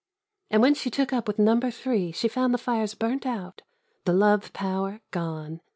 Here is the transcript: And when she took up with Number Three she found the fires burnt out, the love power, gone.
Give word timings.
And 0.49 0.63
when 0.63 0.73
she 0.73 0.89
took 0.89 1.13
up 1.13 1.27
with 1.27 1.37
Number 1.37 1.69
Three 1.69 2.11
she 2.11 2.27
found 2.27 2.55
the 2.55 2.57
fires 2.57 2.95
burnt 2.95 3.23
out, 3.23 3.61
the 4.05 4.13
love 4.13 4.51
power, 4.51 4.99
gone. 5.11 5.61